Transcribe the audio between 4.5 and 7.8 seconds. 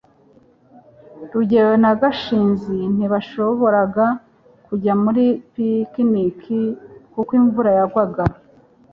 kujya muri picnic kuko imvura